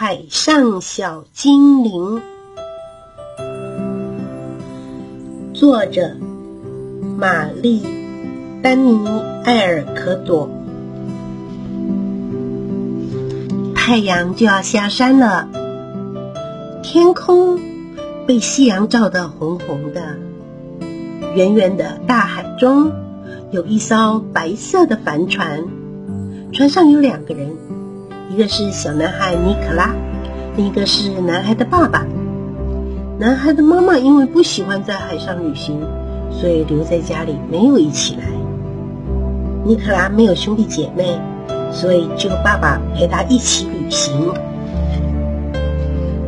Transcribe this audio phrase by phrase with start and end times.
[0.00, 2.22] 海上小精灵》，
[5.52, 6.14] 作者
[7.16, 7.82] 玛丽·
[8.62, 9.04] 丹尼
[9.42, 10.48] 埃尔可朵。
[13.74, 15.48] 太阳就要下山了，
[16.84, 17.58] 天空
[18.24, 20.16] 被夕阳照得红红的。
[21.34, 22.92] 远远的大海中
[23.50, 25.64] 有一艘白色的帆船，
[26.52, 27.50] 船上有两个人。
[28.30, 29.94] 一个是小男孩尼可拉，
[30.54, 32.04] 另一个是男孩的爸爸。
[33.18, 35.80] 男孩的妈妈因为不喜欢在海上旅行，
[36.30, 38.24] 所以留在家里没有一起来。
[39.64, 41.18] 尼可拉没有兄弟姐妹，
[41.72, 44.30] 所以只有爸爸陪他一起旅行。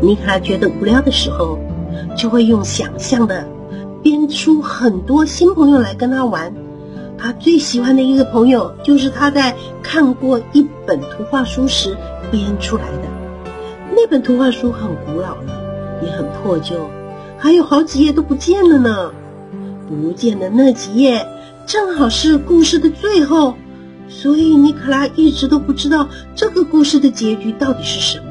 [0.01, 1.59] 尼可拉觉得无聊的时候，
[2.17, 3.47] 就会用想象的
[4.03, 6.55] 编出很多新朋友来跟他玩。
[7.23, 11.95] 他最喜欢的一个朋友，就是他在看过一本图画书时
[12.31, 13.09] 编出来的。
[13.95, 16.89] 那本图画书很古老了，也很破旧，
[17.37, 19.13] 还有好几页都不见了呢。
[19.87, 21.27] 不见的那几页
[21.67, 23.55] 正好是故事的最后，
[24.09, 28.25] 所以尼克拉一直都不知道这个故事的结局到底是什么。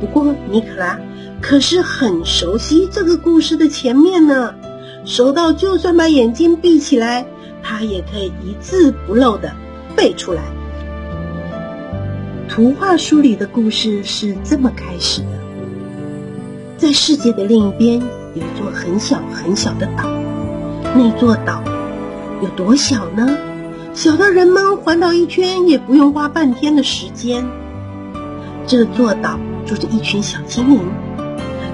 [0.00, 0.98] 不过尼克拉
[1.40, 4.54] 可是很熟悉这个故事的前面呢，
[5.04, 7.26] 熟到就算把眼睛闭起来。
[7.70, 9.52] 他也可以一字不漏的
[9.96, 10.42] 背出来。
[12.48, 15.28] 图画书里的故事是这么开始的：
[16.76, 18.00] 在世界的另一边
[18.34, 20.10] 有一座很小很小的岛，
[20.96, 21.62] 那座岛
[22.42, 23.38] 有多小呢？
[23.94, 27.46] 小到人们环岛一圈也不用花半天的时间。
[28.66, 30.80] 这座岛住着一群小精灵，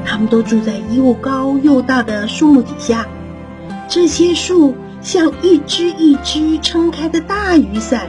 [0.04, 3.06] 他们都住在又高又大的树木底下。
[3.88, 4.76] 这些树。
[5.06, 8.08] 像一只一只撑开的大雨伞，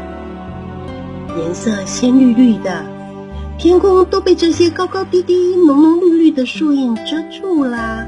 [1.38, 2.84] 颜色鲜绿绿的，
[3.60, 8.08] 天空都被这些高高低低、浓浓绿绿的树影遮住啦。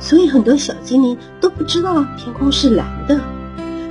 [0.00, 3.20] 所以很多小精灵都不知道天空是蓝的，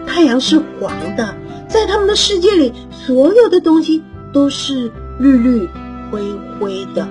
[0.08, 1.36] 太阳是黄的。
[1.68, 4.02] 在他们的世界里，所有的东西
[4.34, 5.70] 都是绿绿
[6.10, 6.20] 灰
[6.60, 7.08] 灰的。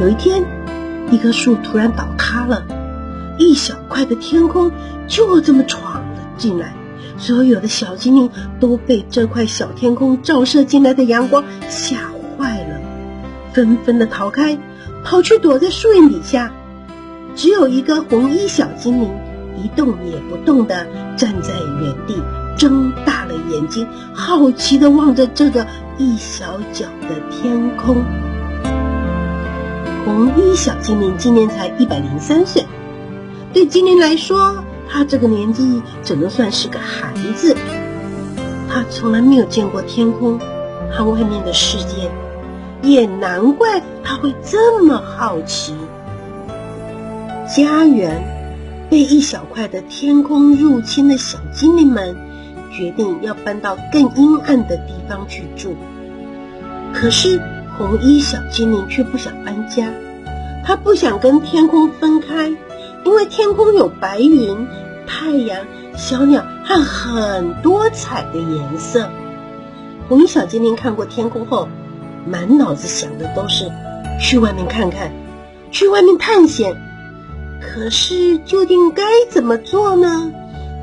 [0.00, 0.42] 有一天，
[1.10, 2.64] 一棵树突然倒塌了。
[3.38, 4.70] 一小块的天空
[5.06, 6.74] 就这么闯了进来，
[7.16, 11.96] 所有的小精灵都被这块小天空照射进来的阳光吓
[12.36, 12.80] 坏了，
[13.52, 14.58] 纷纷的逃开，
[15.04, 16.52] 跑去躲在树荫底下。
[17.36, 19.08] 只有一个红衣小精灵
[19.62, 22.20] 一动也不动的站在原地，
[22.56, 25.64] 睁大了眼睛，好奇的望着这个
[25.98, 27.96] 一小角的天空。
[30.04, 32.57] 红衣小精灵今年才一百零三岁。
[33.52, 37.56] 对精灵来说，他这个年纪只能算是个孩子。
[38.70, 40.38] 他从来没有见过天空
[40.90, 42.10] 和外面的世界，
[42.82, 45.74] 也难怪他会这么好奇。
[47.46, 48.22] 家园
[48.90, 52.14] 被一小块的天空入侵的小精灵们，
[52.70, 55.74] 决定要搬到更阴暗的地方去住。
[56.92, 57.40] 可是
[57.78, 59.90] 红衣小精灵却不想搬家，
[60.64, 62.52] 他不想跟天空分开。
[63.08, 64.68] 因为天空有白云、
[65.06, 65.64] 太阳、
[65.96, 69.08] 小鸟和很多彩的颜色。
[70.10, 71.70] 红衣小精灵看过天空后，
[72.26, 73.72] 满脑子想的都是
[74.20, 75.10] 去外面看看，
[75.70, 76.76] 去外面探险。
[77.62, 80.30] 可是究竟该怎么做呢？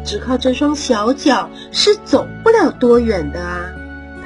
[0.04, 3.70] 只靠这双小脚是走不了多远的啊！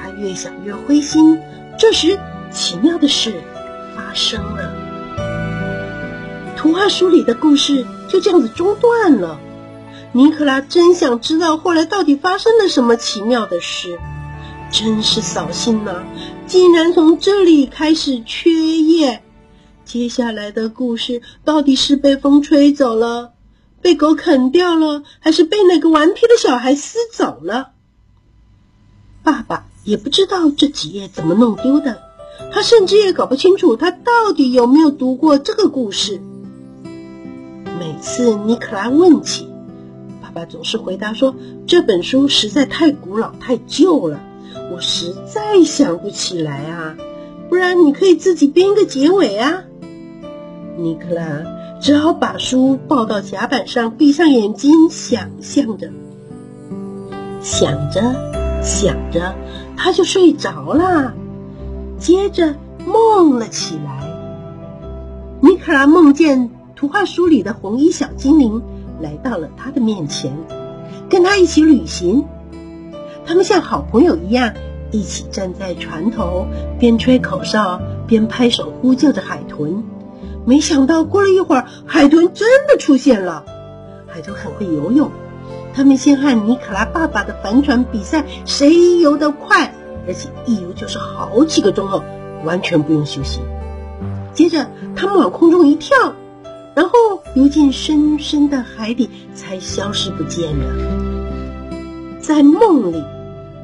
[0.02, 1.42] 他越想越灰心。
[1.78, 2.18] 这时，
[2.50, 3.34] 奇妙的事
[3.94, 4.79] 发生了。
[6.60, 9.40] 图画书里的故事就这样子中断了。
[10.12, 13.98] 尼克拉真想知道后来到底发生了什么奇妙的事，
[14.70, 16.04] 真是扫兴呐！
[16.48, 19.24] 竟然从这里开始缺页。
[19.86, 23.32] 接下来的故事到底是被风吹走了，
[23.82, 27.70] 被狗啃掉了，还是被那个顽皮的小孩撕走了？
[29.24, 32.02] 爸爸也不知道这几页怎么弄丢的，
[32.52, 36.22] 他甚至也搞不清楚他到底有没有读过这个故事。
[37.80, 39.48] 每次尼克拉问起，
[40.22, 41.34] 爸爸总是回答说
[41.66, 44.20] ：“这本书实在太古老、太旧了，
[44.70, 46.98] 我实在想不起来啊。
[47.48, 49.64] 不然你可以自己编一个结尾啊。”
[50.78, 51.24] 尼克拉
[51.80, 55.90] 只好把书抱到甲板上，闭上眼睛，想象着，
[57.42, 58.02] 想着，
[58.62, 59.34] 想着，
[59.78, 61.14] 他就睡着了。
[61.98, 62.56] 接着
[62.86, 64.04] 梦了起来，
[65.40, 66.52] 尼克拉梦见。
[66.80, 68.64] 图画书里的红衣小精灵
[69.02, 70.38] 来到了他的面前，
[71.10, 72.24] 跟他一起旅行。
[73.26, 74.54] 他们像好朋友一样，
[74.90, 76.48] 一起站在船头，
[76.80, 79.84] 边吹口哨边拍手呼救着海豚。
[80.46, 83.44] 没想到过了一会儿，海豚真的出现了。
[84.08, 85.12] 海豚很会游泳，
[85.74, 89.74] 他们先和尼可拉爸爸的帆船比赛，谁游得快，
[90.08, 92.02] 而且一游就是好几个钟头，
[92.46, 93.42] 完全不用休息。
[94.34, 96.14] 接着，他们往空中一跳，
[96.76, 96.94] 然后
[97.36, 102.20] 游进深深的海底，才消失不见了。
[102.20, 103.04] 在梦里。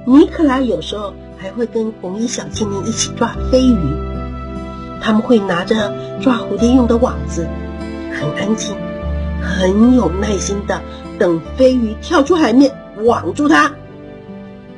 [0.08, 3.76] 尼克拉有时候还会跟红衣小精灵一起抓飞鱼，
[5.02, 5.92] 他们会拿着
[6.22, 7.48] 抓蝴蝶用的网子，
[8.14, 8.76] 很安静、
[9.42, 10.80] 很有耐心的
[11.18, 12.72] 等飞鱼跳出海面，
[13.04, 13.74] 网住它。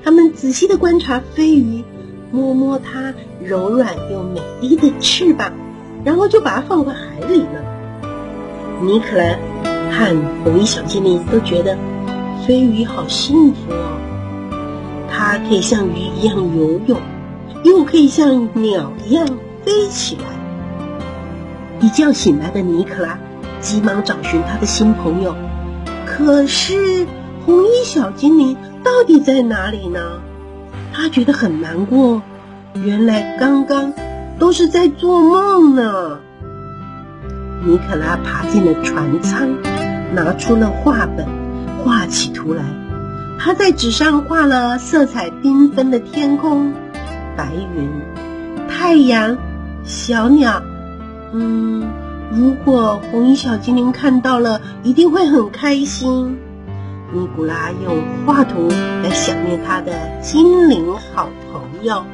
[0.01, 1.83] 他们仔细的观察飞鱼，
[2.31, 3.13] 摸摸它
[3.43, 5.51] 柔软又美丽的翅膀，
[6.05, 7.76] 然后就把它放回海里了。
[8.81, 9.35] 尼克拉
[9.91, 11.77] 和红衣小精灵都觉得
[12.45, 13.97] 飞鱼好幸福哦。
[15.09, 16.99] 它可以像鱼一样游泳，
[17.63, 19.25] 又可以像鸟一样
[19.65, 20.23] 飞起来。
[21.79, 23.17] 一觉醒来的尼克拉
[23.59, 25.35] 急忙找寻他的新朋友，
[26.05, 27.07] 可是
[27.45, 29.99] 红衣小精灵到底在哪里呢？
[30.93, 32.21] 他觉得很难过，
[32.75, 33.93] 原来刚刚
[34.39, 36.19] 都是在做梦呢。
[37.67, 39.49] 尼克拉爬进了船舱，
[40.13, 41.27] 拿出了画本，
[41.83, 42.63] 画起图来。
[43.37, 46.71] 他在纸上画了色彩缤纷的天空、
[47.35, 47.89] 白云、
[48.69, 49.37] 太阳、
[49.83, 50.63] 小鸟。
[51.33, 51.89] 嗯，
[52.31, 56.37] 如果红衣小精灵看到了，一定会很开心。
[57.11, 58.69] 尼古拉用画图
[59.03, 59.91] 来想念他的
[60.21, 62.05] 精灵好朋友。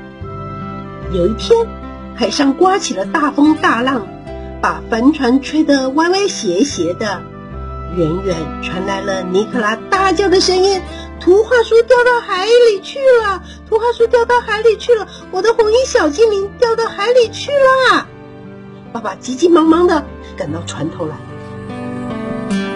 [1.14, 1.68] 有一天，
[2.16, 4.08] 海上刮起了大风大浪，
[4.64, 7.22] 把帆船吹得歪歪斜斜的。
[7.98, 10.82] 远远传来了尼克拉大叫的声音。
[11.20, 13.44] 图画书掉到海里去了！
[13.70, 15.08] 图画书掉到海里去了！
[15.32, 18.08] 我的红衣小精灵掉到海里去了！
[18.94, 20.06] 爸爸急急忙忙的
[20.38, 21.16] 赶到船头来。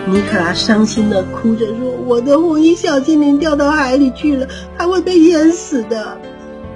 [0.06, 4.48] 尼克拉伤心的哭着说：“我的红衣小精灵掉到海里去了，
[4.78, 6.18] 它会被淹死的。”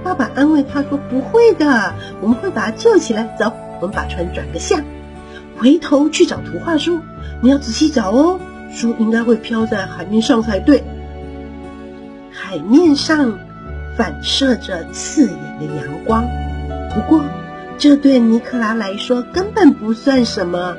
[0.03, 3.23] 爸爸安慰他说：“不会的，我们会把它救起来。
[3.37, 4.81] 走，我们把船转个向，
[5.61, 7.01] 回头去找图画书。
[7.39, 8.39] 你要仔细找哦，
[8.73, 10.83] 书应该会飘在海面上才对。”
[12.33, 13.37] 海面上
[13.95, 16.25] 反射着刺眼的阳光，
[16.95, 17.23] 不过
[17.77, 20.75] 这对尼克拉来说根本不算什么。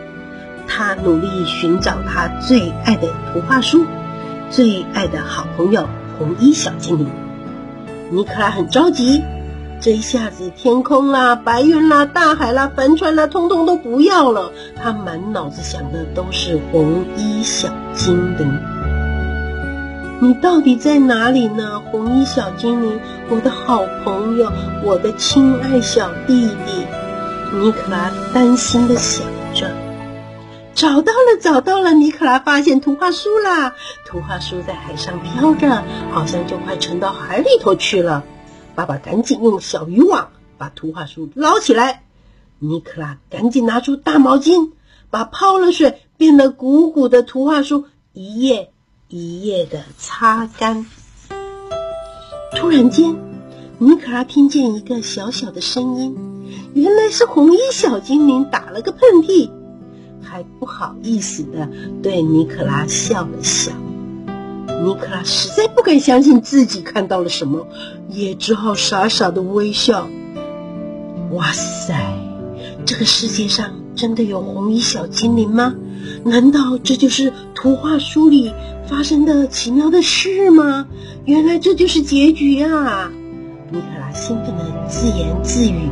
[0.67, 3.85] 他努力寻找他最爱的图画书，
[4.51, 5.89] 最爱的好朋友
[6.19, 7.09] 红衣小精灵。
[8.11, 9.23] 尼克拉很着急，
[9.83, 14.53] 这一下子天空啦、白云啦、大海啦、帆船啦，通通都不要了。
[14.81, 18.61] 他满脑子想的都是红衣小精灵。
[20.21, 23.01] 你到底在哪里呢，红衣小精灵？
[23.29, 24.53] 我的好朋友，
[24.85, 26.87] 我的亲爱小弟弟，
[27.51, 29.69] 尼克拉担心的想着。
[30.77, 31.93] 找到了，找到了！
[31.93, 33.75] 尼克拉发现图画书啦！
[34.07, 35.83] 图画书在海上飘着，
[36.13, 38.23] 好像就快沉到海里头去了。
[38.75, 42.05] 爸爸赶紧用小渔网把图画书捞起来。
[42.59, 44.71] 尼克拉赶紧拿出大毛巾，
[45.11, 48.71] 把泡了水变得鼓鼓的图画书一页。
[49.09, 50.87] 一夜的擦干。
[52.57, 53.15] 突然间，
[53.77, 56.17] 尼克拉听见一个小小的声音，
[56.73, 59.51] 原来是红衣小精灵打了个喷嚏，
[60.23, 61.69] 还不好意思的
[62.03, 63.73] 对尼克拉笑了笑。
[64.85, 67.67] 尼克拉实在不敢相信自己看到了什么，
[68.09, 70.09] 也只好傻傻的微笑。
[71.31, 71.95] 哇塞，
[72.85, 75.75] 这个世界上真的有红衣小精灵吗？
[76.25, 78.53] 难道这就是图画书里？
[78.89, 80.89] 发生的奇妙的事吗？
[81.25, 83.11] 原来这就是结局啊！
[83.71, 85.89] 尼克拉兴奋的自言自语。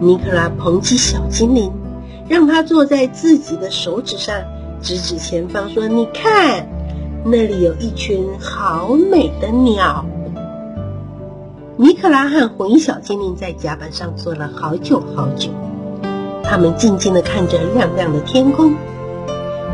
[0.00, 1.72] 尼克拉捧起小精灵，
[2.28, 4.36] 让他坐在自己的手指上，
[4.80, 6.68] 指指前方说：“你看，
[7.28, 10.04] 那里有一群好美的鸟。”
[11.76, 15.50] 尼克拉和红衣小精灵在甲板上坐了好久好久，
[16.42, 18.74] 他们静静的看着亮亮的天空，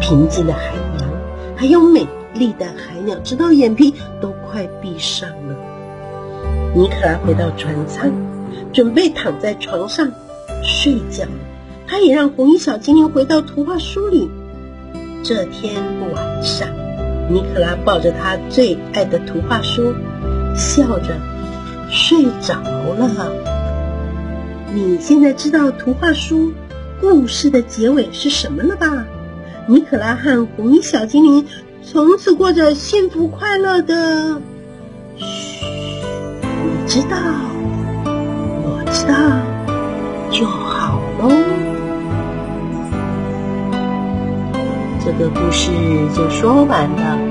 [0.01, 1.13] 平静的海洋。
[1.55, 2.05] 还有美
[2.35, 5.55] 丽的海鸟，直到眼皮都快闭上了。
[6.75, 8.11] 尼克拉回到船舱，
[8.73, 10.11] 准备躺在床上
[10.65, 11.25] 睡觉。
[11.87, 14.29] 他也让红衣小精灵回到图画书里。
[15.23, 15.75] 这天
[16.13, 16.69] 晚上，
[17.29, 19.95] 尼克拉抱着他最爱的图画书，
[20.55, 21.17] 笑着
[21.91, 23.33] 睡着了。
[24.75, 26.53] 你现在知道图画书
[27.01, 29.07] 故事的结尾是什么了吧？
[29.67, 31.47] 尼可拉和红衣小精灵
[31.83, 34.41] 从此过着幸福快乐的。
[35.17, 37.17] 嘘，你知道，
[38.05, 39.15] 我知道
[40.31, 41.72] 就好喽。
[45.19, 45.71] 这个故事
[46.17, 47.23] 就说完了。